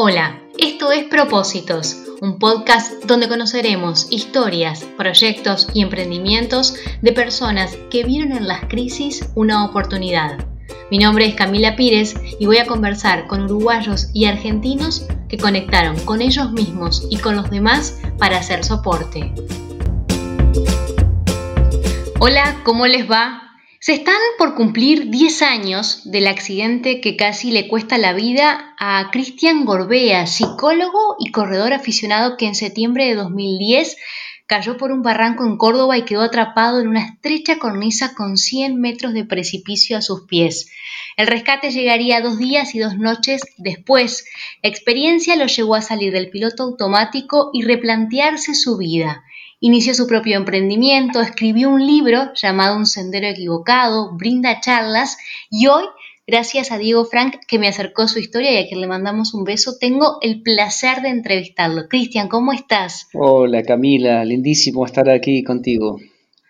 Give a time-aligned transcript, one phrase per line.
[0.00, 8.04] Hola, esto es Propósitos, un podcast donde conoceremos historias, proyectos y emprendimientos de personas que
[8.04, 10.46] vieron en las crisis una oportunidad.
[10.92, 15.98] Mi nombre es Camila Pírez y voy a conversar con uruguayos y argentinos que conectaron
[16.04, 19.34] con ellos mismos y con los demás para hacer soporte.
[22.20, 23.47] Hola, ¿cómo les va?
[23.80, 29.08] Se están por cumplir 10 años del accidente que casi le cuesta la vida a
[29.12, 33.96] Cristian Gorbea, psicólogo y corredor aficionado que en septiembre de 2010
[34.48, 38.80] cayó por un barranco en Córdoba y quedó atrapado en una estrecha cornisa con 100
[38.80, 40.72] metros de precipicio a sus pies.
[41.16, 44.24] El rescate llegaría dos días y dos noches después.
[44.60, 49.22] La experiencia lo llevó a salir del piloto automático y replantearse su vida.
[49.60, 55.18] Inició su propio emprendimiento, escribió un libro llamado Un Sendero Equivocado, brinda charlas
[55.50, 55.82] y hoy,
[56.28, 59.42] gracias a Diego Frank que me acercó su historia y a quien le mandamos un
[59.42, 61.88] beso, tengo el placer de entrevistarlo.
[61.88, 63.08] Cristian, ¿cómo estás?
[63.14, 65.98] Hola Camila, lindísimo estar aquí contigo.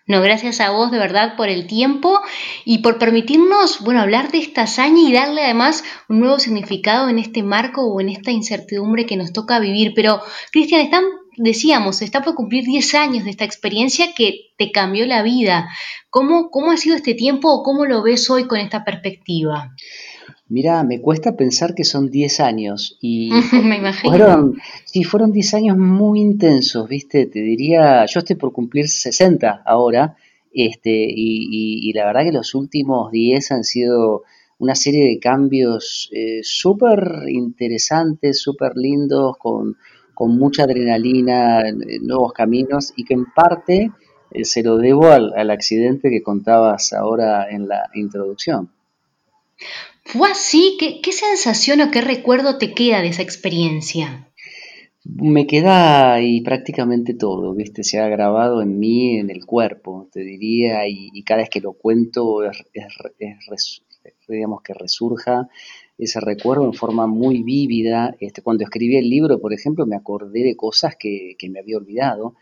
[0.05, 2.19] No, gracias a vos de verdad por el tiempo
[2.63, 7.17] y por permitirnos, bueno, hablar de esta hazaña y darle además un nuevo significado en
[7.17, 9.93] este marco o en esta incertidumbre que nos toca vivir.
[9.95, 10.19] Pero,
[10.51, 11.03] Cristian, están
[11.39, 15.69] decíamos, está por cumplir 10 años de esta experiencia que te cambió la vida.
[16.09, 19.73] ¿Cómo, cómo ha sido este tiempo o cómo lo ves hoy con esta perspectiva?
[20.49, 23.29] Mira, me cuesta pensar que son 10 años y
[23.63, 24.11] me imagino.
[24.11, 27.27] Fueron, sí, fueron 10 años muy intensos, ¿viste?
[27.27, 30.17] Te diría, yo estoy por cumplir 60 ahora,
[30.51, 34.23] este, y, la verdad que los últimos 10 han sido
[34.57, 39.77] una serie de cambios eh, súper interesantes, súper lindos, con
[40.19, 41.63] con mucha adrenalina,
[42.01, 43.89] nuevos caminos y que en parte
[44.31, 48.69] eh, se lo debo al, accidente que contabas ahora en la introducción.
[50.03, 50.75] ¿Fue así?
[50.77, 54.27] ¿Qué, ¿Qué, sensación o qué recuerdo te queda de esa experiencia?
[55.05, 57.85] Me queda ahí prácticamente todo, ¿viste?
[57.85, 61.71] Se ha grabado en mí, en el cuerpo, te diría, y, cada vez que lo
[61.71, 62.61] cuento es,
[64.27, 65.47] digamos que resurja
[65.99, 68.15] ese recuerdo en forma muy vívida.
[68.19, 72.35] Este, cuando escribí el libro, por ejemplo, me acordé de cosas que, me había olvidado.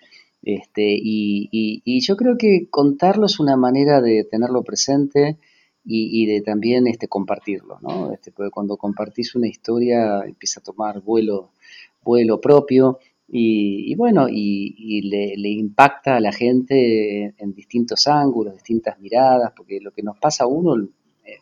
[0.44, 5.38] Este, y, yo creo que contarlo es una manera de tenerlo presente
[5.84, 8.14] y, de también este, compartirlo, ¿no?
[8.14, 11.52] Este, porque cuando compartís una historia empieza a tomar vuelo,
[12.04, 19.00] vuelo propio y, bueno, y, le, le, impacta a la gente en distintos ángulos, distintas
[19.00, 20.76] miradas, porque lo que nos pasa a uno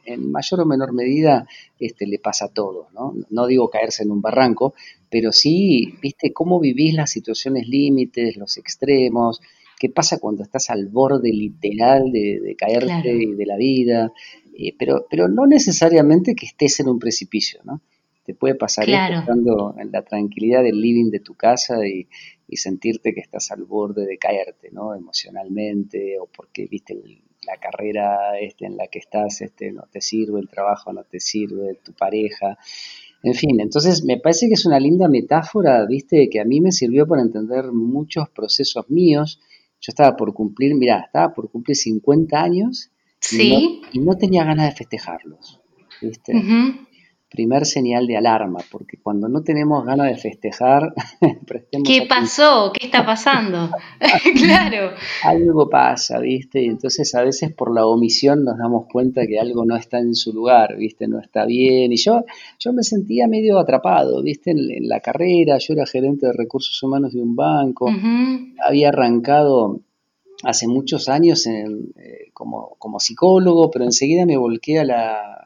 [0.06, 1.48] en mayor o menor medida
[1.80, 3.16] este, le pasa a todos, ¿no?
[3.30, 4.74] No digo caerse en un barranco,
[5.10, 9.42] pero sí, viste, cómo vivís las situaciones límites, los extremos,
[9.80, 14.12] qué pasa cuando estás al borde literal de, caerte de la vida,
[14.58, 17.82] eh, pero, pero no necesariamente que estés en un precipicio, ¿no?
[18.26, 22.08] Te puede pasar estando en la tranquilidad del living de tu casa y,
[22.48, 24.96] y sentirte que estás al borde de caerte, ¿no?
[24.96, 30.02] Emocionalmente o porque viste el, la carrera este, en la que estás este, no te
[30.02, 32.58] sirve, el trabajo no te sirve, tu pareja.
[33.24, 36.72] En fin, entonces me parece que es una linda metáfora, viste, que a mí me
[36.72, 39.40] sirvió para entender muchos procesos míos.
[39.82, 43.82] Yo estaba por cumplir, mira, estaba por cumplir 50 años ¿Sí?
[43.92, 45.62] y, no, tenía ganas de festejarlos,
[46.02, 46.34] viste
[47.36, 50.94] primer señal de alarma, porque cuando no tenemos ganas de festejar,
[51.86, 52.72] ¿Qué pasó?
[52.74, 53.70] ¿Qué está pasando?
[54.36, 54.92] claro.
[55.24, 56.64] Algo pasa, ¿viste?
[56.64, 60.16] Y entonces a veces por la omisión nos damos cuenta que algo no está en
[60.16, 61.08] su lugar, ¿viste?
[61.08, 61.92] No está bien.
[61.92, 62.24] Y yo,
[62.60, 64.52] yo me sentía medio atrapado, ¿viste?
[64.52, 67.90] En, la carrera, yo era gerente de recursos humanos de un banco,
[68.64, 69.82] había arrancado
[70.44, 75.45] hace muchos años en, eh, como, como psicólogo, pero enseguida me volqué a la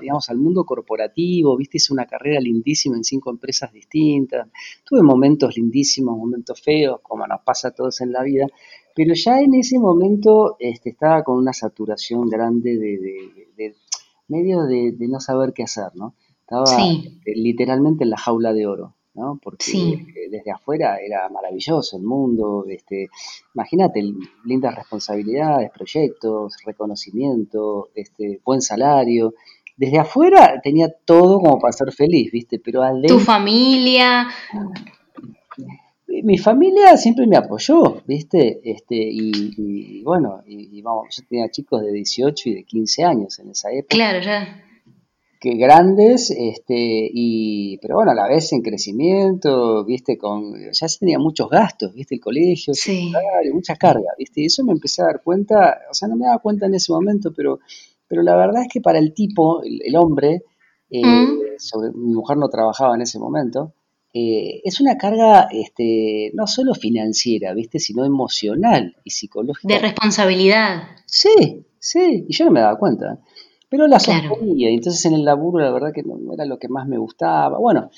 [0.00, 4.48] digamos, al mundo corporativo, viste, hice una carrera lindísima en cinco empresas distintas,
[4.84, 8.46] tuve momentos lindísimos, momentos feos, como nos pasa a todos en la vida,
[8.94, 13.74] pero ya en ese momento este, estaba con una saturación grande de,
[14.26, 16.14] medio de, no saber qué hacer, ¿no?
[16.40, 18.94] Estaba este, literalmente en la jaula de oro.
[19.18, 19.38] ¿no?
[19.42, 23.08] Porque desde afuera era maravilloso el mundo, este,
[23.54, 24.02] imagínate,
[24.44, 29.34] lindas responsabilidades, proyectos, reconocimiento, este, buen salario,
[29.78, 32.58] desde afuera tenía todo como para ser feliz, ¿viste?
[32.58, 34.26] Pero ¿Tu familia?
[36.08, 38.60] Mi familia siempre me apoyó, ¿viste?
[38.64, 43.50] Este, y, bueno, y, vamos, yo tenía chicos de 18 y de 15 años en
[43.50, 43.94] esa época.
[43.94, 44.64] Claro, ya.
[45.38, 46.74] Que grandes, este,
[47.12, 50.18] y, pero bueno, a la vez en crecimiento, ¿viste?
[50.18, 52.16] Con, ya se tenía muchos gastos, ¿viste?
[52.16, 53.12] El colegio, sí.
[53.52, 54.40] mucha carga, ¿viste?
[54.40, 56.90] Y eso me empecé a dar cuenta, o sea, no me daba cuenta en ese
[56.90, 57.60] momento, pero
[58.08, 60.42] pero la verdad es que para el tipo, el, hombre,
[60.90, 61.40] eh, mm.
[61.58, 63.74] sobre, mi mujer no trabajaba en ese momento,
[64.14, 67.78] eh, es una carga este, no solo financiera, ¿viste?
[67.78, 69.72] sino emocional y psicológica.
[69.72, 70.82] De responsabilidad.
[71.04, 73.18] Sí, sí, y yo no me daba cuenta.
[73.70, 76.68] Pero la sostenía, y entonces en el laburo la verdad que no, era lo que
[76.68, 77.58] más me gustaba.
[77.58, 77.90] Bueno,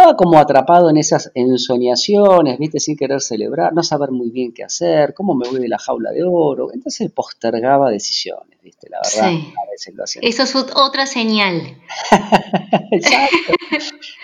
[0.00, 2.80] estaba como atrapado en esas ensoñaciones, ¿viste?
[2.80, 6.10] Sin querer celebrar, no saber muy bien qué hacer, cómo me voy de la jaula
[6.10, 6.72] de oro.
[6.72, 8.88] Entonces postergaba decisiones, ¿viste?
[8.88, 10.22] La verdad, a veces lo hacía.
[10.24, 11.76] Eso es otra señal.
[12.90, 13.52] Exacto.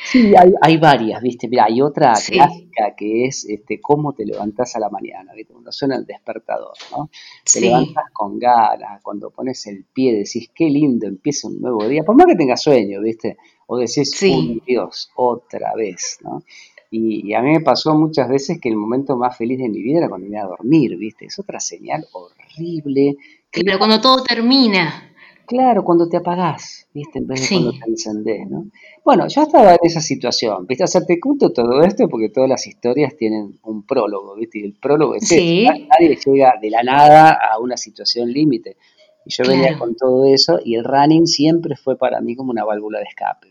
[0.07, 0.33] Sí,
[0.63, 1.49] hay, varias, ¿viste?
[1.49, 5.53] Mira, hay otra clásica que es este, cómo te levantás a la mañana, ¿viste?
[5.53, 7.11] Cuando suena el despertador, ¿no?
[7.53, 12.03] Te levantas con ganas, cuando pones el pie decís, qué lindo, empieza un nuevo día,
[12.03, 13.37] por más que tengas sueño, ¿viste?
[13.67, 14.63] O decís, sí.
[14.67, 16.43] Dios, otra vez, ¿no?
[16.91, 19.99] Y, a mí me pasó muchas veces que el momento más feliz de mi vida
[19.99, 21.27] era cuando iba a dormir, ¿viste?
[21.27, 23.17] Es otra señal horrible.
[23.51, 25.03] Pero cuando todo termina.
[25.47, 27.21] Claro, cuando te apagás, ¿viste?
[27.21, 28.67] En vez de cuando te encendés, ¿no?
[29.05, 30.85] Bueno, yo estaba en esa situación, ¿viste?
[30.85, 34.59] O sea, te cuento todo esto porque todas las historias tienen un prólogo, ¿viste?
[34.59, 35.65] Y el prólogo es ¿Sí?
[35.65, 38.77] Nadie llega de la nada a una situación límite.
[39.25, 42.65] Y yo venía con todo eso y el running siempre fue para mí como una
[42.65, 43.49] válvula de escape,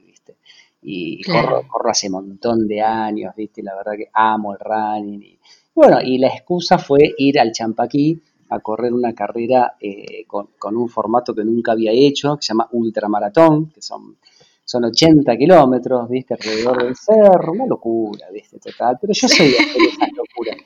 [0.87, 3.63] Y corro, corro hace un montón de años, ¿viste?
[3.63, 5.23] La verdad que amo el running.
[5.23, 5.39] Y,
[5.73, 10.89] bueno, y la excusa fue ir al Champaquí a correr una carrera eh, con, un
[10.89, 14.17] formato que nunca había hecho, que se llama ultramaratón, que son,
[14.63, 16.35] son 80 kilómetros, ¿viste?
[16.35, 18.59] Alrededor del cerro, una locura, ¿viste?
[18.59, 20.57] Total, pero yo soy de hacer esas locuras.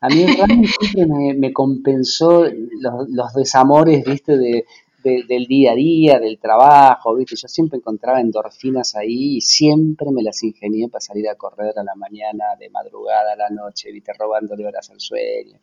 [0.00, 4.36] A mí el running siempre me, compensó los, desamores, ¿viste?
[4.36, 4.64] De,
[5.10, 7.36] del día a día, del trabajo, ¿viste?
[7.36, 11.84] Yo siempre encontraba endorfinas ahí y siempre me las ingenié para salir a correr a
[11.84, 14.12] la mañana, de madrugada, a la noche, ¿viste?
[14.18, 15.58] Robándole horas al sueño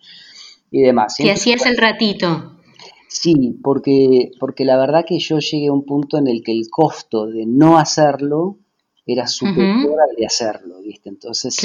[0.72, 1.20] y demás.
[1.20, 2.58] Y así es el ratito.
[3.08, 6.68] Sí, porque, porque la verdad que yo llegué a un punto en el que el
[6.72, 8.58] costo de no hacerlo
[9.06, 11.10] era superior al de hacerlo, ¿viste?
[11.10, 11.56] Entonces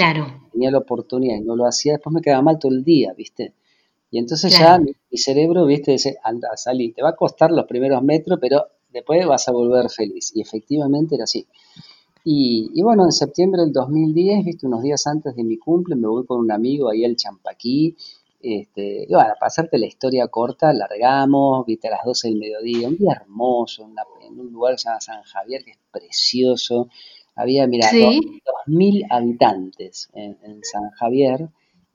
[0.53, 3.55] tenía la oportunidad y no lo hacía, después me quedaba mal todo el día, ¿viste?
[4.11, 5.93] Y entonces ya mi, cerebro, ¿viste?
[5.93, 9.91] Dice, anda, salí, te va a costar los primeros metros, pero después vas a volver
[9.91, 10.33] feliz.
[10.35, 11.47] Y efectivamente era así.
[12.25, 16.09] Y, y, bueno, en septiembre del 2010, viste, unos días antes de mi cumple, me
[16.09, 17.97] voy con un amigo ahí al Champaquí,
[18.41, 22.89] este, y bueno, para hacerte la historia corta, largamos, viste, a las 12 del mediodía,
[22.89, 23.89] un día hermoso,
[24.23, 26.89] en, un lugar que se llama San Javier, que es precioso.
[27.35, 28.21] Había, mira, dos,
[28.67, 31.49] mil habitantes en, San Javier.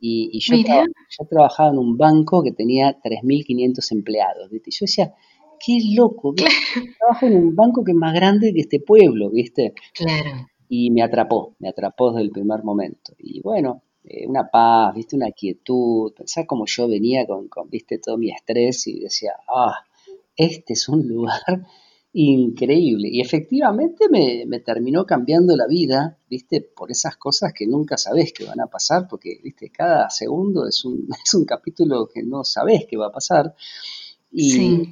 [0.06, 4.70] Y, yo, trabajaba en un banco que tenía 3.500 empleados, ¿viste?
[4.70, 5.14] Y yo decía,
[5.66, 6.36] qué loco,
[7.00, 9.74] Trabajo en un banco que es más grande que este pueblo, ¿viste?
[9.94, 10.50] Claro.
[10.68, 13.14] Y me atrapó, me atrapó desde el primer momento.
[13.18, 16.12] Y bueno, eh, una paz, viste, una quietud.
[16.14, 19.86] Pensar como yo venía con, viste, todo mi estrés y decía, ah,
[20.36, 21.66] este es un lugar
[22.14, 23.10] increíble.
[23.12, 28.46] Y efectivamente me, terminó cambiando la vida, viste, por esas cosas que nunca sabes que
[28.46, 32.86] van a pasar, porque, viste, cada segundo es un, es un capítulo que no sabes
[32.86, 33.56] que va a pasar.
[34.32, 34.88] Y,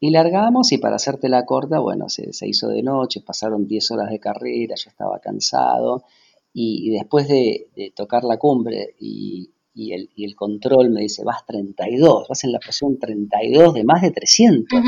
[0.00, 3.90] y largamos y para hacerte la corta, bueno, se, se hizo de noche, pasaron 10
[3.92, 6.04] horas de carrera, yo estaba cansado
[6.56, 7.66] y, después de,
[7.96, 13.74] tocar la cumbre y, el, control me dice, vas 32, vas en la presión 32
[13.74, 14.80] de más de 300.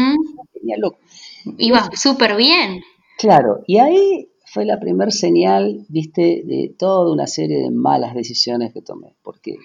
[1.59, 2.83] Iba súper bien.
[3.19, 8.73] Claro, y ahí fue la primera señal, viste, de toda una serie de malas decisiones
[8.73, 9.57] que tomé, porque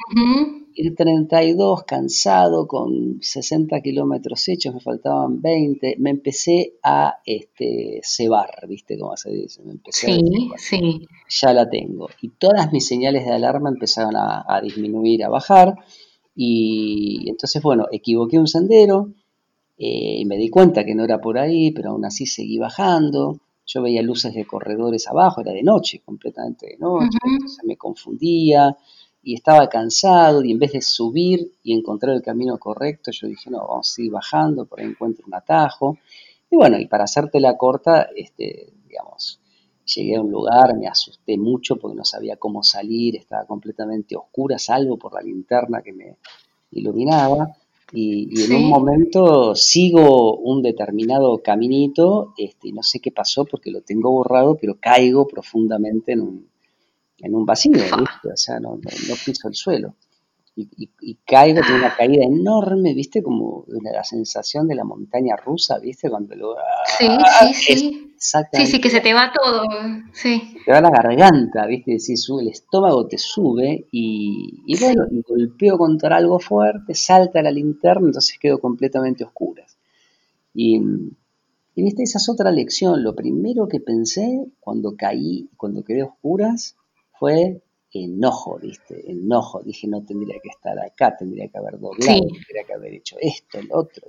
[0.73, 8.49] ir 32 cansado con 60 kilómetros hechos, me faltaban 20, me empecé a este, cebar,
[8.67, 11.07] viste cómo se dice, me empecé sí, sí.
[11.29, 12.09] Ya la tengo.
[12.21, 15.75] Y todas mis señales de alarma empezaron a, disminuir, a bajar,
[16.35, 19.13] y entonces, bueno, equivoqué un sendero,
[19.83, 23.39] eh, y me di cuenta que no era por ahí, pero aún así seguí bajando,
[23.65, 28.77] yo veía luces de corredores abajo, era de noche, completamente de noche, entonces me confundía
[29.23, 33.49] y estaba cansado y en vez de subir y encontrar el camino correcto, yo dije,
[33.49, 35.97] no, vamos a ir bajando, por ahí encuentro un atajo.
[36.51, 39.39] Y bueno, y para hacerte la corta, este, digamos,
[39.95, 44.59] llegué a un lugar, me asusté mucho porque no sabía cómo salir, estaba completamente oscura,
[44.59, 46.17] salvo por la linterna que me
[46.69, 47.55] iluminaba
[47.93, 53.71] y, en un momento sigo un determinado caminito este, y no sé qué pasó porque
[53.71, 56.49] lo tengo borrado, pero caigo profundamente en un,
[57.19, 57.73] en un vacío,
[58.33, 59.95] o sea, no, no, piso el suelo.
[60.53, 63.23] Y, y, caigo, tengo una caída enorme, ¿viste?
[63.23, 66.09] Como la sensación de la montaña rusa, ¿viste?
[66.09, 66.55] Cuando lo...
[66.97, 67.07] Sí,
[67.39, 68.07] sí, sí.
[68.53, 69.63] Sí, sí, que se te va todo,
[70.13, 70.55] sí.
[70.63, 71.97] Te va la garganta, ¿viste?
[71.97, 77.49] Si sube, el estómago te sube y, y bueno, golpeo contra algo fuerte, salta la
[77.49, 79.75] linterna, entonces quedo completamente oscuras.
[80.53, 80.79] Y,
[81.73, 83.01] Y viste, esa es otra lección.
[83.01, 86.75] Lo primero que pensé cuando caí, cuando quedé oscuras,
[87.17, 87.63] fue
[87.99, 89.11] enojo, ¿viste?
[89.11, 89.61] Enojo.
[89.63, 93.59] Dije, no tendría que estar acá, tendría que haber doblado, tendría que haber hecho esto,
[93.59, 94.03] el otro.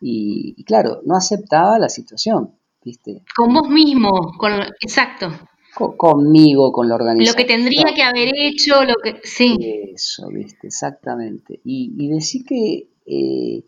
[0.00, 2.54] Y, y, claro, no aceptaba la situación,
[2.84, 3.22] ¿viste?
[3.36, 5.30] Con vos mismo, con, exacto.
[5.74, 7.34] conmigo, con la organización.
[7.34, 9.20] Lo que tendría que haber hecho, lo que...
[9.24, 9.56] Sí.
[9.94, 10.68] Eso, ¿viste?
[10.68, 11.60] Exactamente.
[11.64, 12.88] Y, y decir que...
[13.06, 13.64] Eh,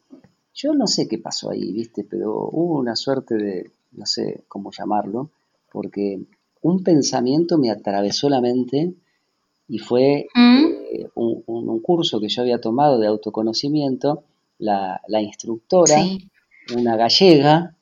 [0.52, 2.04] yo no sé qué pasó ahí, ¿viste?
[2.04, 5.30] Pero hubo una suerte de, no sé cómo llamarlo,
[5.72, 6.20] porque
[6.62, 8.92] un pensamiento me atravesó la mente
[9.68, 10.64] y fue mm.
[10.92, 14.24] eh, un, curso que yo había tomado de autoconocimiento.
[14.58, 15.96] La, instructora,
[16.76, 17.74] una gallega,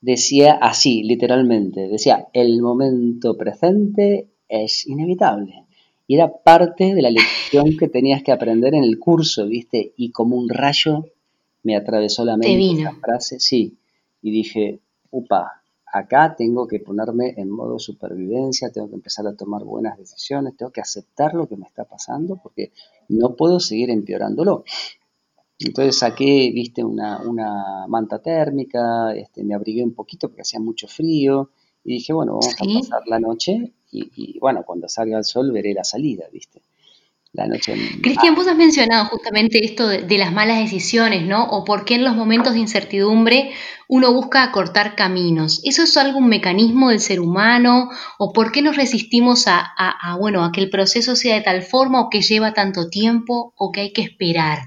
[0.00, 5.64] decía así, literalmente, decía, el momento presente es inevitable.
[6.06, 9.92] Y era parte de la lección que tenías que aprender en el curso, ¿viste?
[9.96, 11.06] Y como un rayo
[11.64, 13.78] me atravesó la mente esa frase, sí,
[14.22, 14.80] y dije,
[15.10, 15.63] upa,
[15.94, 20.72] acá tengo que ponerme en modo supervivencia, tengo que empezar a tomar buenas decisiones, tengo
[20.72, 22.72] que aceptar lo que me está pasando porque
[23.08, 24.64] no puedo seguir empeorándolo.
[25.60, 31.50] Entonces saqué, viste, una, manta térmica, este, me abrigué un poquito porque hacía mucho frío
[31.84, 35.52] y dije, bueno, vamos a pasar la noche y, y, bueno, cuando salga el sol
[35.52, 36.60] veré la salida, viste
[37.34, 37.74] la noche.
[38.00, 41.44] Cristian, vos has mencionado justamente esto de, las malas decisiones, ¿no?
[41.50, 43.50] O por qué en los momentos de incertidumbre
[43.88, 45.60] uno busca acortar caminos.
[45.64, 47.90] ¿Eso es algún mecanismo del ser humano?
[48.18, 52.00] ¿O por qué nos resistimos a, bueno, a que el proceso sea de tal forma
[52.00, 54.60] o que lleva tanto tiempo o que hay que esperar?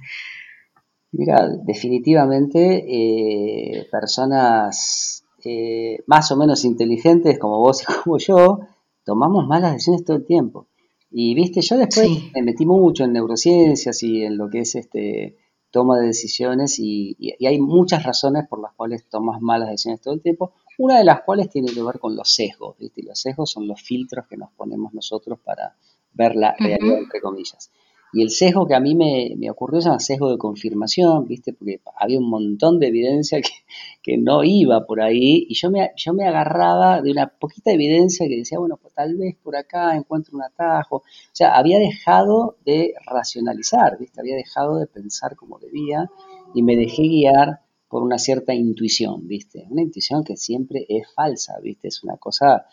[1.14, 8.60] Mira, definitivamente eh, personas eh, más o menos inteligentes como vos y como yo,
[9.06, 10.68] tomamos malas decisiones todo el tiempo.
[11.10, 15.38] Y viste, yo después me metí mucho en neurociencias y en lo que es este
[15.72, 20.22] toma de decisiones y, hay muchas razones por las cuales tomas malas decisiones todo el
[20.22, 23.02] tiempo, una de las cuales tiene que ver con los sesgos, ¿viste?
[23.02, 25.76] Y los sesgos son los filtros que nos ponemos nosotros para
[26.14, 27.72] ver la realidad, entre comillas.
[28.14, 31.54] Y el sesgo que a mí me, ocurrió se llama sesgo de confirmación, ¿viste?
[31.54, 33.40] Porque había un montón de evidencia
[34.04, 38.28] que, no iba por ahí y yo me, yo me agarraba de una poquita evidencia
[38.28, 40.98] que decía, bueno, pues tal vez por acá encuentro un atajo.
[40.98, 44.22] O sea, había dejado de racionalizar, ¿viste?
[44.22, 46.10] Había dejado de pensar como debía
[46.54, 49.66] y me dejé guiar por una cierta intuición, ¿viste?
[49.70, 51.88] Una intuición que siempre es falsa, ¿viste?
[51.88, 52.66] Es una cosa,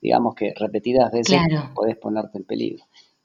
[0.00, 1.38] digamos que repetidas veces
[1.74, 2.84] puedes ponerte en peligro.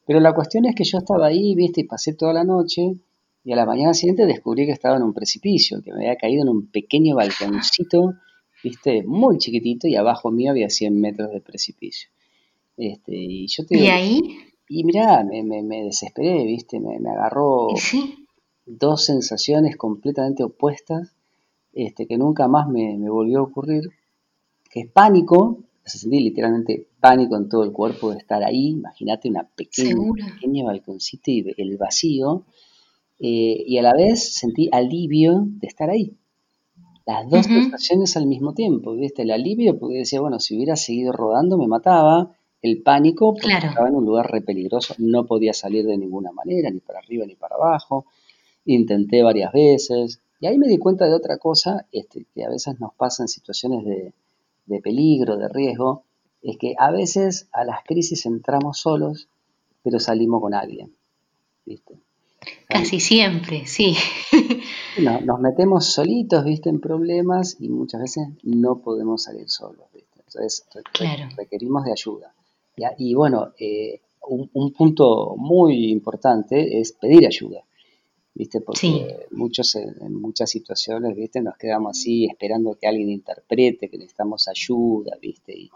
[0.09, 2.95] Pero la cuestión es que yo estaba ahí, viste, y pasé toda la noche,
[3.43, 6.41] y a la mañana siguiente descubrí que estaba en un precipicio, que me había caído
[6.41, 8.15] en un pequeño balconcito,
[8.63, 12.09] viste, muy chiquitito, y abajo mío había 100 metros de precipicio.
[12.75, 14.19] Este, y yo te ¿Y ahí?
[14.67, 17.67] Y mirá, me, desesperé, viste, me, agarró
[18.65, 21.13] dos sensaciones completamente opuestas,
[21.71, 23.83] este, que nunca más me, me volvió a ocurrir,
[24.71, 28.69] que es pánico, se sentí literalmente pánico en todo el cuerpo de estar ahí.
[28.69, 29.95] Imagínate una pequeña,
[30.33, 32.45] pequeño balconcito y el vacío.
[33.19, 36.15] Eh, y a la vez sentí alivio de estar ahí.
[37.05, 39.23] Las dos sensaciones al mismo tiempo, ¿viste?
[39.23, 42.35] El alivio porque decía, bueno, si hubiera seguido rodando me mataba.
[42.61, 46.69] El pánico porque estaba en un lugar re peligroso, no podía salir de ninguna manera,
[46.69, 48.05] ni para arriba ni para abajo.
[48.65, 50.21] Intenté varias veces.
[50.41, 53.29] Y ahí me di cuenta de otra cosa, este, que a veces nos pasa en
[53.29, 54.13] situaciones de,
[54.69, 56.03] de peligro, de riesgo,
[56.41, 59.27] es que a veces a las crisis entramos solos,
[59.83, 60.95] pero salimos con alguien.
[61.69, 61.99] ¿viste?
[62.67, 63.95] Casi siempre, sí.
[65.01, 66.69] No, nos metemos solitos, ¿viste?
[66.69, 70.19] En problemas y muchas veces no podemos salir solos, ¿viste?
[70.25, 70.65] Entonces
[71.37, 72.33] requerimos de ayuda.
[72.97, 77.63] Y, bueno, eh, un, punto muy importante es pedir ayuda.
[78.39, 78.61] ¿Viste?
[78.61, 81.41] Porque muchos en, muchas situaciones, ¿viste?
[81.41, 85.51] Nos quedamos así esperando que alguien interprete, que necesitamos ayuda, ¿viste?
[85.57, 85.69] Y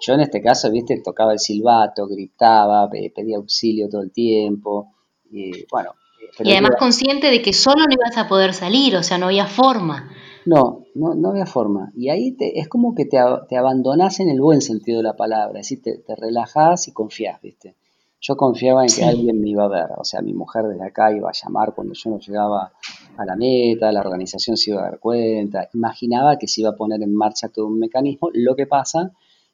[0.00, 1.00] yo en este caso, ¿viste?
[1.00, 4.94] Tocaba el silbato, gritaba, pedía auxilio todo el tiempo,
[5.30, 5.92] y bueno.
[6.40, 9.26] Eh, y además consciente de que solo no ibas a poder salir, o sea, no
[9.26, 10.10] había forma.
[10.44, 11.92] No, no, no había forma.
[11.94, 15.14] Y ahí te, es como que te, te abandonás en el buen sentido de la
[15.14, 17.76] palabra, es decir, te, te relajás y confías, ¿viste?
[18.20, 21.12] Yo confiaba en que alguien me iba a ver, o sea, mi mujer desde acá
[21.12, 22.72] iba a llamar cuando yo no llegaba
[23.16, 26.76] a la meta, la organización se iba a dar cuenta, imaginaba que se iba a
[26.76, 29.12] poner en marcha todo un mecanismo, lo que pasa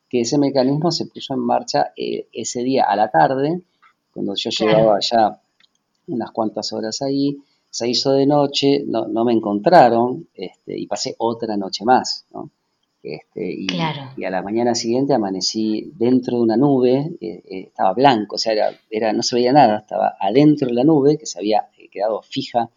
[0.08, 3.62] que ese mecanismo se puso en marcha eh, ese día a la tarde,
[4.12, 5.40] cuando yo llegaba ya
[6.06, 7.36] unas cuantas horas ahí,
[7.70, 12.50] se hizo de noche, no, no me encontraron este, y pasé otra noche más, ¿no?
[13.04, 13.66] Este, y,
[14.24, 18.54] a la mañana siguiente amanecí dentro de una nube, eh, eh, estaba blanco, o sea,
[18.88, 22.22] era, no se veía nada, estaba adentro de la nube que se había eh, quedado
[22.22, 22.70] fija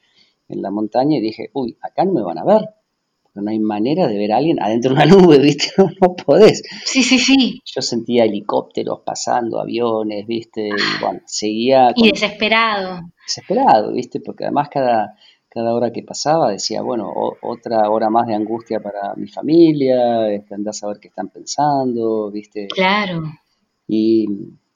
[0.49, 2.69] en la montaña y dije, uy, acá no me van a ver,
[3.33, 5.69] pero no hay manera de ver a alguien adentro de una nube, ¿viste?
[5.77, 6.61] No, no podés.
[6.83, 7.61] Sí, sí, sí.
[7.63, 10.67] Yo sentía helicópteros pasando, aviones, ¿viste?
[10.67, 11.93] Y bueno, seguía...
[11.95, 12.99] Y desesperado.
[13.25, 14.19] Desesperado, ¿viste?
[14.19, 15.15] Porque además cada,
[15.57, 17.11] cada hora que pasaba decía, bueno,
[17.41, 22.29] otra hora más de angustia para mi familia, este, andás a ver qué están pensando,
[22.29, 22.67] ¿viste?
[22.67, 23.23] Claro.
[23.87, 24.27] Y,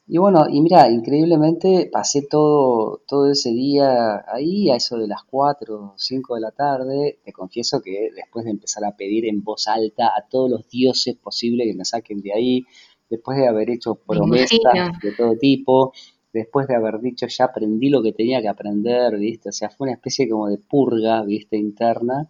[0.07, 5.23] y bueno, y mira, increíblemente pasé todo, todo ese día ahí, a eso de las
[5.29, 7.19] 4 o 5 de la tarde.
[7.23, 11.15] Te confieso que después de empezar a pedir en voz alta a todos los dioses
[11.15, 12.65] posibles que me saquen de ahí,
[13.07, 14.57] después de haber hecho promesas
[15.03, 15.93] de todo tipo,
[16.33, 19.49] después de haber dicho ya aprendí lo que tenía que aprender, ¿viste?
[19.49, 21.57] O sea, fue una especie como de purga, ¿viste?
[21.57, 22.27] Interna.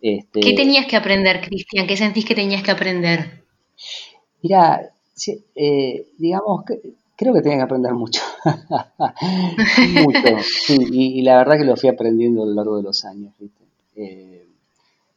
[0.00, 0.40] Este...
[0.40, 1.86] ¿Qué tenías que aprender, Cristian?
[1.86, 3.42] ¿Qué sentís que tenías que aprender?
[4.42, 4.90] Mira,
[5.54, 6.80] eh, digamos que
[7.16, 8.22] creo que tenía que aprender mucho.
[10.04, 13.32] mucho, sí, y, la verdad que lo fui aprendiendo a lo largo de los años,
[13.38, 13.64] ¿viste?
[13.96, 14.46] Eh,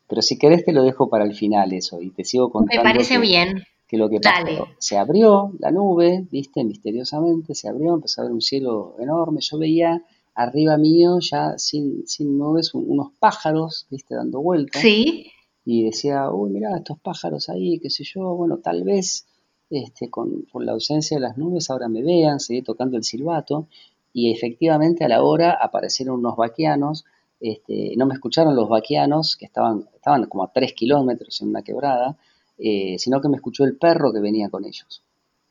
[0.07, 2.83] pero si querés te lo dejo para el final eso y te sigo contando.
[2.83, 7.93] Me parece bien que lo que pasó, se abrió la nube, viste, misteriosamente, se abrió,
[7.95, 10.01] empezó a ver un cielo enorme, yo veía
[10.33, 14.81] arriba mío, ya sin, sin nubes, unos pájaros, viste, dando vueltas.
[14.81, 15.29] Sí.
[15.65, 19.27] Y decía, uy, mira estos pájaros ahí, qué sé yo, bueno, tal vez
[19.69, 23.67] este, con, la ausencia de las nubes ahora me vean, seguí tocando el silbato,
[24.13, 27.03] y efectivamente a la hora aparecieron unos vaquianos,
[27.41, 31.62] este, no me escucharon los vaquianos, que estaban, estaban como a tres kilómetros en una
[31.62, 32.17] quebrada,
[32.63, 35.01] eh, sino que me escuchó el perro que venía con ellos.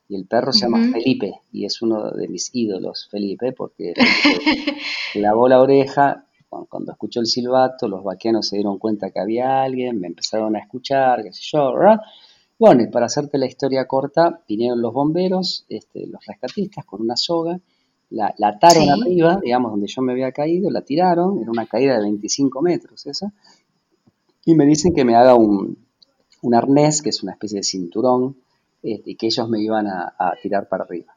[0.08, 3.94] Y el perro se llama Felipe y es uno de mis ídolos, Felipe, porque
[5.16, 6.24] lavó la oreja.
[6.48, 10.58] Cuando, escuchó el silbato, los vaqueanos se dieron cuenta que había alguien, me empezaron a
[10.58, 12.00] escuchar, qué sé yo, ¿verdad?
[12.58, 17.16] Bueno, y para hacerte la historia corta, vinieron los bomberos, este, los rescatistas con una
[17.16, 17.60] soga,
[18.10, 22.02] la, ataron arriba, digamos, donde yo me había caído, la tiraron, era una caída de
[22.02, 23.32] 25 metros esa,
[24.44, 25.78] y me dicen que me haga un,
[26.42, 28.36] un arnés, que es una especie de cinturón,
[28.82, 31.14] este, y que ellos me iban a, tirar para arriba.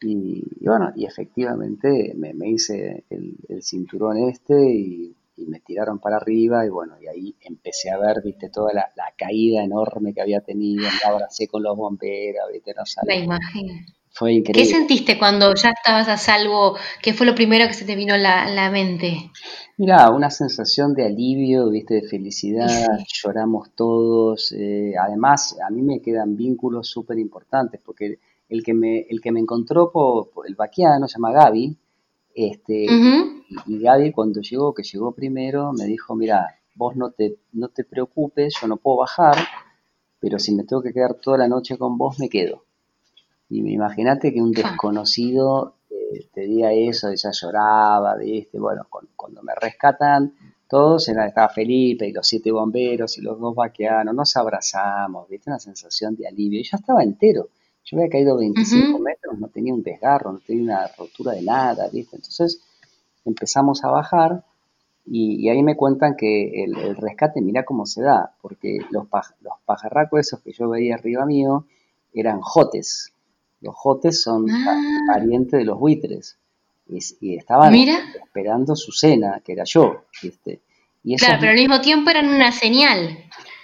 [0.00, 6.70] Y, bueno, y efectivamente me, hice el, cinturón este y, me tiraron para arriba y
[6.70, 11.12] bueno, y ahí empecé a ver, viste, toda la, caída enorme que había tenido, me
[11.12, 13.86] abracé con los bomberos, viste, no La imagen.
[14.16, 14.62] Fue increíble.
[14.62, 16.74] ¿Qué sentiste cuando ya estabas a salvo?
[17.02, 19.30] ¿Qué fue lo primero que se te vino a la, mente?
[19.76, 24.52] Mira, una sensación de alivio, viste, de felicidad, lloramos todos.
[24.52, 29.32] Eh, además, a mí me quedan vínculos súper importantes, porque el que me, el que
[29.32, 31.76] me encontró por, el vaquiano se llama Gaby,
[32.34, 32.86] este,
[33.66, 37.84] y, Gaby cuando llegó, que llegó primero, me dijo, mira, vos no te, no te
[37.84, 39.36] preocupes, yo no puedo bajar,
[40.20, 42.65] pero si me tengo que quedar toda la noche con vos, me quedo.
[43.48, 48.58] Y imagínate que un desconocido eh, te diga eso, ella lloraba, ¿viste?
[48.58, 50.34] Bueno, cuando me rescatan,
[50.68, 55.50] todos, estaba Felipe y los siete bomberos y los dos vaqueanos, nos abrazamos, ¿viste?
[55.50, 56.60] Una sensación de alivio.
[56.60, 57.48] Y yo estaba entero.
[57.84, 61.88] Yo había caído 25 metros, no tenía un desgarro, no tenía una rotura de nada,
[61.92, 62.16] ¿viste?
[62.16, 62.60] Entonces
[63.24, 64.44] empezamos a bajar
[65.04, 69.06] y, ahí me cuentan que el, rescate, mira cómo se da, porque los,
[69.40, 71.64] los pajarracos esos que yo veía arriba mío
[72.12, 73.12] eran jotes,
[73.60, 74.76] los jotes son ah.
[75.12, 76.38] parientes de los buitres.
[76.88, 80.04] Y, estaban esperando su cena, que era yo.
[81.02, 83.18] Y claro, pero al mismo tiempo eran una señal.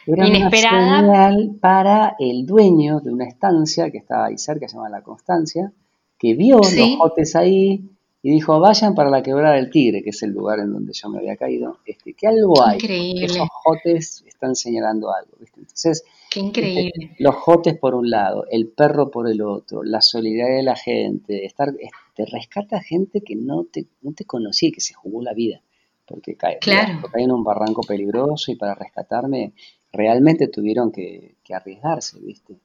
[0.07, 1.01] Era inesperada.
[1.01, 5.03] una señal para el dueño de una estancia que estaba ahí cerca, se llama La
[5.03, 5.73] Constancia,
[6.19, 7.89] que vio los jotes ahí
[8.23, 11.09] y dijo, vayan para la quebrada del Tigre, que es el lugar en donde yo
[11.09, 12.77] me había caído, este, que algo hay.
[12.77, 13.25] Increíble.
[13.25, 15.33] Esos jotes están señalando algo.
[15.41, 15.61] ¿viste?
[15.61, 17.15] Entonces, Qué increíble.
[17.19, 21.45] Los jotes por un lado, el perro por el otro, la solidaridad de la gente,
[21.45, 21.69] estar,
[22.15, 25.61] te rescata gente que no te, no te conocía que se jugó la vida,
[26.07, 27.03] porque cae, claro.
[27.13, 29.53] cae en un barranco peligroso y para rescatarme
[29.93, 32.57] realmente tuvieron que, que arriesgarse, ¿viste?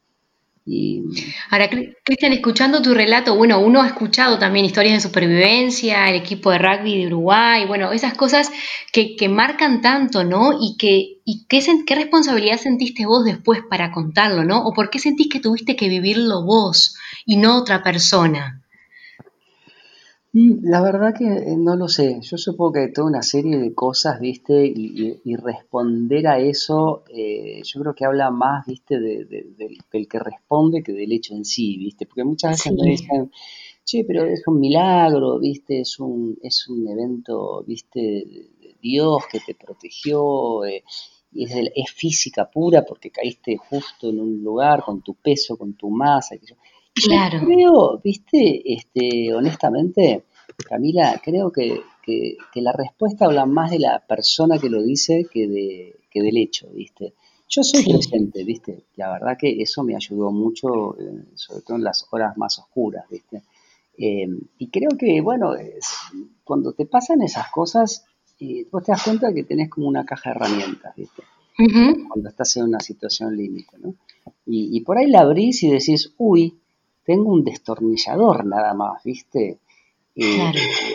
[1.49, 1.69] Ahora,
[2.03, 6.57] Cristian, escuchando tu relato, bueno, uno ha escuchado también historias de supervivencia, el equipo de
[6.57, 8.51] rugby de Uruguay, bueno, esas cosas
[8.91, 10.57] que, marcan tanto, ¿no?
[10.59, 14.65] Y, que, y qué, qué responsabilidad sentiste vos después para contarlo, ¿no?
[14.65, 18.61] ¿O por qué sentís que tuviste que vivirlo vos y no otra persona?
[20.39, 22.19] La verdad que eh, no lo sé.
[22.21, 24.67] Yo supongo que hay toda una serie de cosas, ¿viste?
[24.67, 28.99] Y, responder a eso, eh, yo creo que habla más, ¿viste?
[28.99, 32.05] del que responde que del hecho en sí, ¿viste?
[32.05, 33.31] Porque muchas veces me dicen,
[33.83, 35.79] che, pero es un milagro, ¿viste?
[35.79, 37.99] Es un, es un evento, ¿viste?
[37.99, 40.65] De Dios que te protegió.
[40.65, 40.83] Eh,
[41.31, 45.73] y es, es, física pura porque caíste justo en un lugar con tu peso, con
[45.73, 46.37] tu masa.
[46.37, 46.45] Que
[47.05, 47.39] Claro.
[47.45, 50.25] creo, viste, este, honestamente,
[50.65, 51.81] Camila, creo que,
[52.55, 56.67] la respuesta habla más de la persona que lo dice que de, que del hecho,
[56.73, 57.13] ¿viste?
[57.49, 58.85] Yo soy presente, ¿viste?
[58.95, 63.05] La verdad que eso me ayudó mucho, eh, sobre todo en las horas más oscuras,
[63.09, 63.43] ¿viste?
[63.97, 65.53] Eh, y creo que, bueno,
[66.43, 68.05] cuando te pasan esas cosas,
[68.39, 71.23] eh, vos te das cuenta que tenés como una caja de herramientas, ¿viste?
[72.07, 73.95] Cuando estás en una situación límite, ¿no?
[74.45, 76.57] Y, por ahí la abrís y decís, uy,
[77.07, 79.59] tengo un destornillador nada más, ¿viste?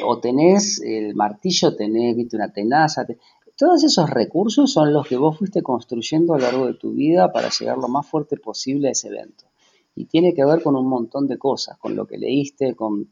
[0.05, 2.37] O tenés el martillo, tenés, ¿viste?
[2.37, 3.07] Una tenaza.
[3.57, 7.33] Todos esos recursos son los que vos fuiste construyendo a lo largo de tu vida
[7.33, 9.47] para llegar lo más fuerte posible a ese evento
[9.95, 13.11] y tiene que ver con un montón de cosas, con lo que leíste, con,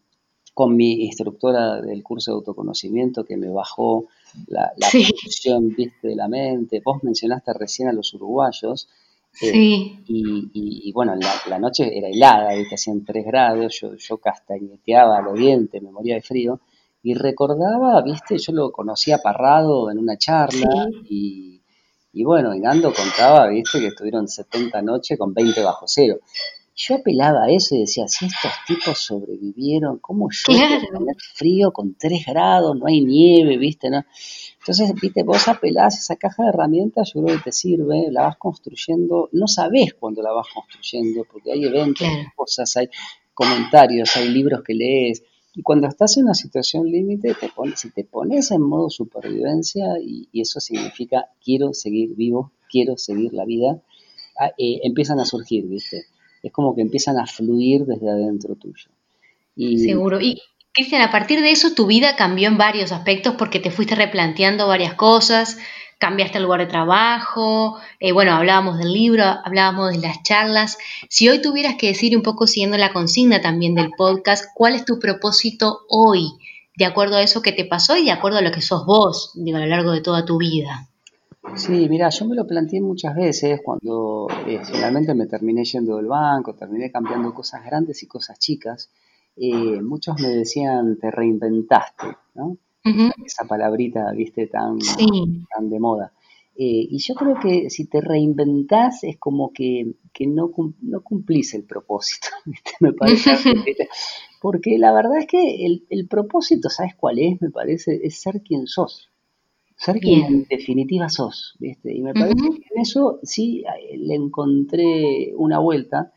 [0.52, 4.08] con mi instructora del curso de autoconocimiento que me bajó
[4.46, 5.92] la, la ¿viste?
[6.02, 6.82] de la mente.
[6.84, 8.88] Vos mencionaste recién a los uruguayos.
[9.42, 10.04] Eh, sí.
[10.06, 11.14] y, bueno,
[11.48, 12.74] la, noche era helada, ¿viste?
[12.74, 16.60] hacían 3 grados, yo, yo castañeteaba los dientes, me moría de frío.
[17.02, 21.62] Y recordaba, viste, yo lo conocía Parrado en una charla y,
[22.12, 26.18] y bueno, y Nando contaba, viste, que estuvieron 70 noches con 20 bajo cero
[26.82, 31.94] yo apelaba a eso y decía, si estos tipos sobrevivieron, ¿cómo yo tener frío con
[31.94, 33.90] 3 grados, no hay nieve, viste?
[33.90, 34.04] ¿no?
[34.60, 38.36] Entonces, viste, vos apelás esa caja de herramientas, yo creo que te sirve, la vas
[38.38, 42.88] construyendo, no sabés cuándo la vas construyendo, porque hay eventos, hay cosas, hay
[43.34, 45.22] comentarios, hay libros que lees,
[45.54, 50.28] y cuando estás en una situación límite, te si te pones en modo supervivencia, y,
[50.32, 53.82] eso significa quiero seguir vivo, quiero seguir la vida,
[54.38, 56.06] ah, eh, empiezan a surgir, ¿viste?
[56.42, 58.90] Es como que empiezan a fluir desde adentro tuyo.
[59.56, 60.20] Y, Seguro.
[60.20, 60.40] Y
[60.72, 64.68] Cristian, a partir de eso tu vida cambió en varios aspectos porque te fuiste replanteando
[64.68, 65.58] varias cosas,
[65.98, 70.78] cambiaste el lugar de trabajo, eh, bueno, hablábamos del libro, hablábamos de las charlas.
[71.08, 74.84] Si hoy tuvieras que decir un poco siguiendo la consigna también del podcast, ¿cuál es
[74.84, 76.32] tu propósito hoy?
[76.76, 79.32] De acuerdo a eso que te pasó y de acuerdo a lo que sos vos,
[79.34, 80.89] digo, a lo largo de toda tu vida.
[81.56, 86.06] Sí, mira, yo me lo planteé muchas veces cuando eh, finalmente me terminé yendo del
[86.06, 88.90] banco, terminé cambiando cosas grandes y cosas chicas.
[89.36, 92.58] Eh, muchos me decían, te reinventaste, ¿no?
[93.24, 96.12] Esa palabrita, viste, tan, tan de moda.
[96.56, 99.94] Eh, y yo creo que si te reinventás es como que,
[100.26, 100.50] no,
[100.82, 102.72] no cumplís el propósito, ¿viste?
[102.80, 103.30] me parece.
[104.42, 107.40] Porque la verdad es que el, el propósito, ¿sabes cuál es?
[107.40, 109.09] Me parece, es ser quien sos
[109.80, 111.94] ser quien en definitiva sos, ¿viste?
[111.96, 116.12] Y me parece que en eso sí eh, le encontré una vuelta.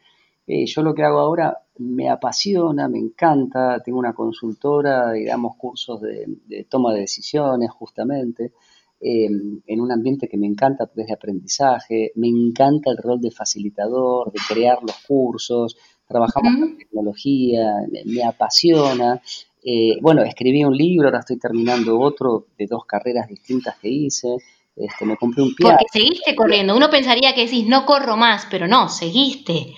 [0.45, 5.55] Eh, yo lo que hago ahora me apasiona, me encanta, tengo una consultora y damos
[5.55, 8.51] cursos de, toma de decisiones justamente,
[8.99, 14.33] em, en un ambiente que me encanta desde aprendizaje, me encanta el rol de facilitador,
[14.33, 19.21] de crear los cursos, trabajamos con tecnología, me apasiona,
[19.65, 24.37] eh, bueno, escribí un libro, ahora estoy terminando otro de dos carreras distintas que hice.
[24.75, 25.69] Este, me compré un pie.
[25.69, 26.75] Porque seguiste corriendo.
[26.75, 29.73] Uno pensaría que decís, no corro más, pero no, seguiste.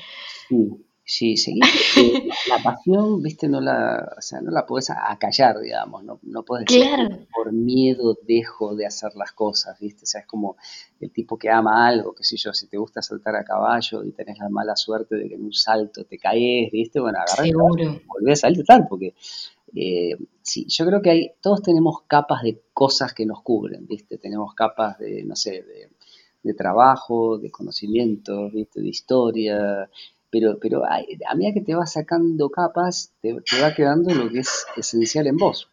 [0.48, 2.30] Sí, sí, seguiste.
[2.50, 6.04] la pasión, viste, no la, o sea, no la podés acallar, digamos.
[6.04, 10.04] No, no podés decir, por miedo dejo de hacer las cosas, viste.
[10.04, 10.56] O sea, es como
[11.00, 14.14] el tipo que ama algo, que sé yo, si te gusta saltar a caballo y
[14.14, 17.54] tenés la mala suerte de que en un salto te caes, viste, bueno, agarrás y
[17.54, 19.14] volvés a saltar, porque
[19.76, 24.18] eh, sí, yo creo que hay, todos tenemos capas de cosas que nos cubren, ¿viste?
[24.18, 25.64] Tenemos capas de, no sé,
[26.44, 28.80] de, trabajo, de conocimiento, ¿viste?
[28.80, 29.90] De historia,
[30.30, 31.00] pero, pero a,
[31.36, 35.70] medida que te vas sacando capas, te, va quedando lo que es esencial en vos.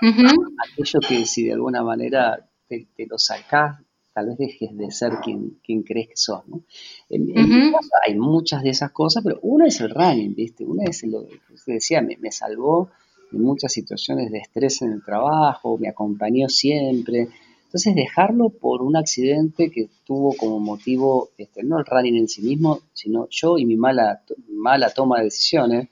[0.00, 3.80] Aquello que si de alguna manera te, lo sacás,
[4.12, 6.62] tal vez dejes de ser quien, quien crees que sos, ¿no?
[7.10, 10.64] En, mi caso hay muchas de esas cosas, pero una es el running, ¿viste?
[10.64, 12.90] Una es lo que decía, me, me salvó
[13.34, 17.28] en muchas situaciones de estrés en el trabajo, me acompañó siempre.
[17.64, 22.42] Entonces dejarlo por un accidente que tuvo como motivo este, no el running en sí
[22.42, 25.88] mismo, sino yo y mi mala, mala toma de decisiones,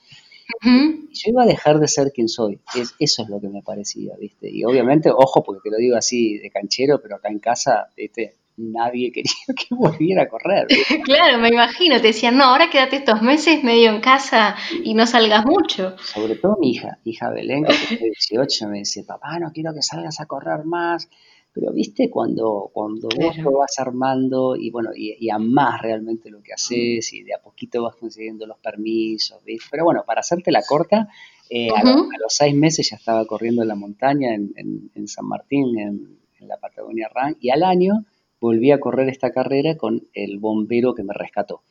[0.62, 2.60] yo iba a dejar de ser quien soy.
[2.98, 4.48] eso es lo que me parecía, ¿viste?
[4.50, 8.36] Y obviamente, ojo, porque te lo digo así de canchero, pero acá en casa, ¿viste?
[8.70, 10.66] Nadie quería que volviera a correr.
[11.04, 15.06] claro, me imagino, te decían, no, ahora quédate estos meses medio en casa y no
[15.06, 15.96] salgas mucho.
[15.98, 19.82] Sobre todo mi hija, hija Belén, que tiene 18, me dice, papá, no quiero que
[19.82, 21.08] salgas a correr más.
[21.54, 26.42] Pero viste cuando, cuando vos lo vas armando y bueno, y, y amás realmente lo
[26.42, 29.68] que haces y de a poquito vas consiguiendo los permisos, ¿viste?
[29.70, 31.08] Pero bueno, para hacerte la corta,
[31.50, 35.78] eh, a, los, seis meses ya estaba corriendo en la montaña en, en, San Martín,
[35.78, 38.06] en, en la Patagonia Run, y al año
[38.42, 41.62] volví a correr esta carrera con el bombero que me rescató.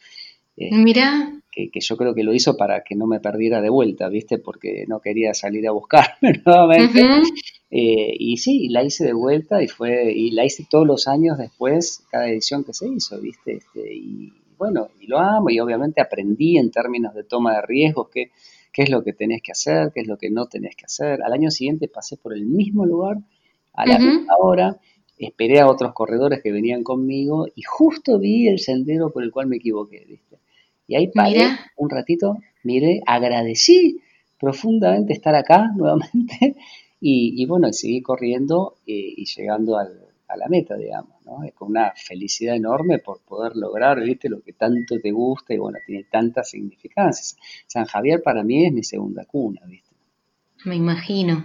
[0.55, 1.33] Eh, Mira.
[1.51, 4.37] que, yo creo que lo hizo para que no me perdiera de vuelta, ¿viste?
[4.37, 7.01] Porque no quería salir a buscarme nuevamente.
[7.69, 11.37] Eh, y sí, la hice de vuelta y fue, y la hice todos los años
[11.37, 13.57] después, cada edición que se hizo, ¿viste?
[13.57, 18.07] Este, y bueno, y lo amo y obviamente aprendí en términos de toma de riesgos
[18.13, 18.31] qué,
[18.71, 21.21] qué es lo que tenés que hacer, qué es lo que no tenés que hacer.
[21.21, 23.17] Al año siguiente pasé por el mismo lugar,
[23.73, 24.79] a la misma hora,
[25.27, 29.47] esperé a otros corredores que venían conmigo y justo vi el sendero por el cual
[29.47, 30.37] me equivoqué, ¿viste?
[30.87, 34.01] Y ahí paré un ratito, miré, agradecí
[34.39, 36.55] profundamente estar acá nuevamente
[36.99, 39.87] y, bueno, seguí corriendo eh, y llegando a
[40.37, 41.39] la meta, digamos, ¿no?
[41.55, 45.79] Con una felicidad enorme por poder lograr, viste, lo que tanto te gusta y bueno,
[45.85, 47.37] tiene tantas significancias.
[47.67, 49.90] San Javier para mí es mi segunda cuna, viste.
[50.63, 51.43] Me imagino.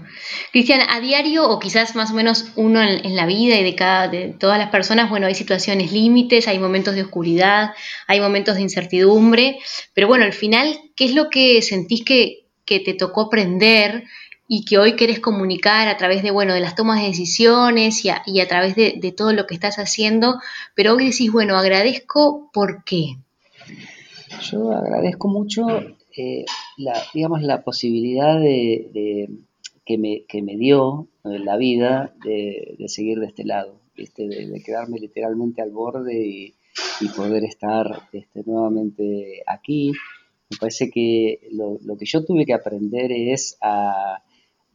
[0.52, 4.09] Cristian, a diario o quizás más o menos uno en, la vida y de cada
[4.09, 7.70] de todas las personas, bueno, hay situaciones límites, hay momentos de oscuridad,
[8.07, 9.59] hay momentos de incertidumbre,
[9.94, 14.05] pero bueno, al final, ¿qué es lo que sentís que, que te tocó aprender
[14.48, 18.11] y que hoy querés comunicar a través de, bueno, de las tomas de decisiones y
[18.11, 20.40] a, través de, de, todo lo que estás haciendo,
[20.74, 23.16] pero hoy decís, bueno, agradezco, ¿por qué?
[24.42, 25.66] Yo agradezco mucho,
[26.16, 26.44] eh,
[26.76, 29.29] la, digamos, la posibilidad de,
[29.85, 34.98] que, me, que, me, dio eh, la vida de, seguir de este lado, de, quedarme
[34.98, 36.55] literalmente al borde y,
[37.00, 39.92] y poder estar este, nuevamente aquí.
[40.50, 44.22] Me parece que lo, lo, que yo tuve que aprender es a,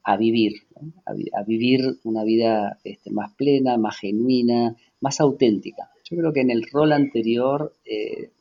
[0.04, 0.64] a vivir,
[1.06, 5.90] a, vivir una vida este, más plena, más genuina, más auténtica.
[6.10, 8.32] Yo creo que en el rol anterior eh,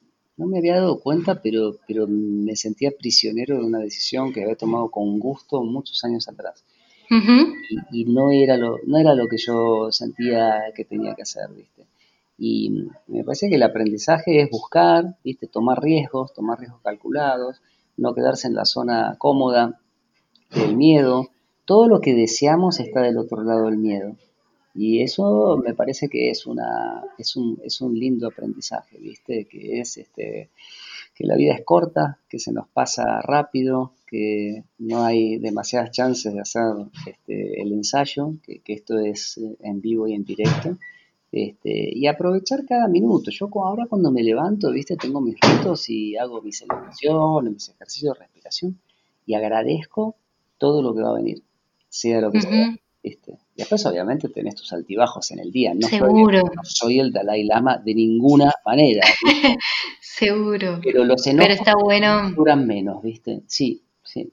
[0.41, 4.57] no me había dado cuenta, pero, pero me sentía prisionero de una decisión que había
[4.57, 6.65] tomado con gusto muchos años atrás.
[7.93, 11.87] y, no, era lo, no era lo que yo sentía que tenía que hacer, ¿viste?
[12.39, 15.47] Y me parece que el aprendizaje es buscar, ¿viste?
[15.47, 17.61] Tomar riesgos, tomar riesgos calculados,
[17.99, 19.79] no quedarse en la zona cómoda
[20.55, 21.29] del miedo,
[21.67, 24.17] todo lo que deseamos está del otro lado del miedo.
[24.75, 29.47] Y eso me parece que es, una, es, un, es un lindo aprendizaje, ¿viste?
[29.47, 30.51] Que es este,
[31.15, 36.33] que la vida es corta, que se nos pasa rápido, que no hay demasiadas chances
[36.33, 36.63] de hacer
[37.07, 40.79] este, el ensayo, que, esto es en vivo y en directo.
[41.33, 43.31] Este, y aprovechar cada minuto.
[43.31, 44.97] Yo ahora cuando me levanto, ¿viste?
[44.97, 48.81] Tengo mis retos y hago mis celebraciones, mis ejercicios de respiración
[49.27, 50.17] y agradezco
[50.59, 51.43] todo lo que va a venir
[51.91, 52.75] sea lo que sea.
[53.03, 53.39] ¿Viste?
[53.57, 55.73] Después, obviamente, tenés tus altibajos en el día.
[55.75, 56.41] No Seguro.
[56.41, 59.07] Soy, no soy el Dalai Lama de ninguna manera.
[60.01, 60.81] Seguro.
[60.83, 62.31] Pero los enojos está bueno.
[62.33, 63.43] duran menos, ¿viste?
[63.47, 64.33] Sí, sí.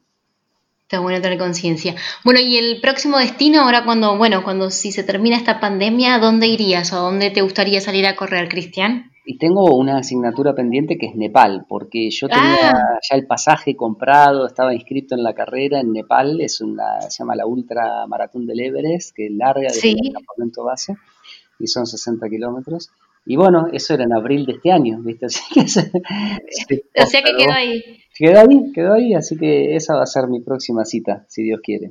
[0.82, 1.96] Está bueno tener conciencia.
[2.24, 6.20] Bueno, y el próximo destino, ahora cuando, bueno, cuando si se termina esta pandemia, ¿a
[6.20, 9.12] dónde irías o a dónde te gustaría salir a correr, Cristian?
[9.30, 13.00] Y tengo una asignatura pendiente que es Nepal, porque yo tenía ah.
[13.10, 17.36] ya el pasaje comprado, estaba inscrito en la carrera en Nepal, es una, se llama
[17.36, 20.96] la Ultra Maratón del Everest, que es larga desde el campamento base,
[21.60, 22.90] y son 60 kilómetros.
[23.26, 25.26] Y bueno, eso era en abril de este año, ¿viste?
[25.26, 27.84] Así que, o sea que quedó ahí.
[28.18, 31.60] Quedó ahí, quedó ahí, así que esa va a ser mi próxima cita, si Dios
[31.62, 31.90] quiere.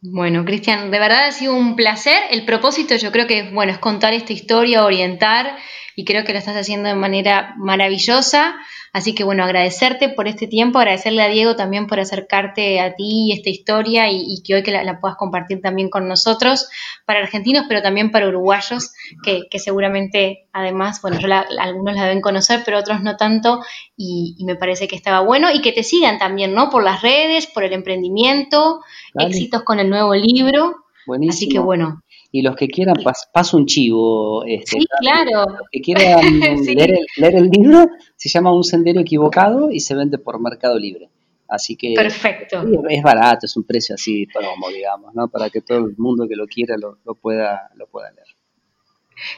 [0.00, 2.18] Bueno, Cristian, de verdad ha sido un placer.
[2.30, 5.56] El propósito yo creo que bueno, es contar esta historia, orientar
[5.98, 8.54] y creo que lo estás haciendo de manera maravillosa.
[8.92, 13.26] Así que bueno, agradecerte por este tiempo, agradecerle a Diego también por acercarte a ti
[13.26, 16.68] y esta historia y, que hoy que la, puedas compartir también con nosotros,
[17.04, 18.92] para argentinos, pero también para uruguayos,
[19.24, 21.18] que, seguramente además, bueno,
[21.58, 23.64] algunos la deben conocer, pero otros no tanto,
[23.96, 26.70] y, me parece que estaba bueno, y que te sigan también, ¿no?
[26.70, 28.82] Por las redes, por el emprendimiento,
[29.18, 30.76] éxitos con el nuevo libro.
[31.08, 31.32] Buenísimo.
[31.32, 32.96] Así que bueno, y los que quieran,
[33.32, 34.44] paso un chivo.
[34.44, 35.50] Este, sí, claro.
[35.50, 37.86] Los que quieran leer, el, libro,
[38.16, 41.10] se llama Un Sendero Equivocado y se vende por Mercado Libre.
[41.48, 42.62] Así que Perfecto.
[42.90, 45.28] es barato, es un precio así promo, digamos, ¿no?
[45.28, 48.37] Para que todo el mundo que lo quiera lo, lo pueda, lo pueda leer.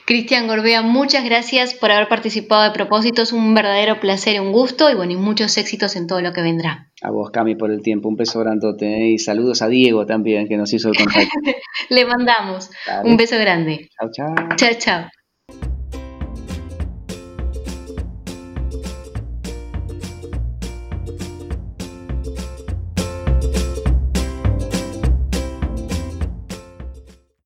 [0.05, 4.91] Cristian Gorbea, muchas gracias por haber participado de Propósitos, un verdadero placer y un gusto
[4.91, 6.91] y bueno, y muchos éxitos en todo lo que vendrá.
[7.03, 9.09] A vos, Cami, por el tiempo, un beso grandote ¿eh?
[9.09, 11.31] y saludos a Diego también que nos hizo el contacto.
[11.89, 12.71] Le mandamos
[13.05, 13.89] un beso grande.
[13.99, 14.49] Chao, chao.
[14.57, 15.71] Chao, chao.